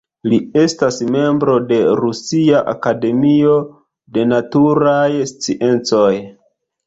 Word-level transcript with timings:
Li 0.31 0.37
estas 0.59 0.95
membro 1.15 1.57
de 1.71 1.77
Rusia 1.99 2.61
Akademio 2.71 3.53
de 4.17 4.25
Naturaj 4.33 5.13
Sciencoj. 5.33 6.13